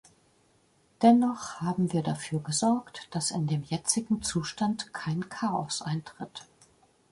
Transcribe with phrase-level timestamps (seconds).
[1.03, 6.47] Dennoch haben wir dafür gesorgt, dass in dem jetzigen Zustand kein Chaos eintritt.